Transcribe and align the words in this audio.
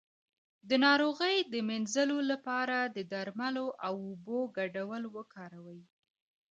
د 0.69 0.71
ناروغۍ 0.85 1.37
د 1.53 1.53
مینځلو 1.67 2.17
لپاره 2.31 2.77
د 2.95 2.97
درملو 3.11 3.67
او 3.85 3.93
اوبو 4.07 4.39
ګډول 4.57 5.03
وکاروئ 5.15 5.81